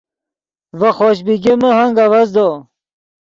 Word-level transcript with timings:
ڤے 0.79 0.89
خوش 0.97 1.17
بیگمے 1.25 1.69
ہنگ 1.77 1.97
اڤزدو 2.03 2.47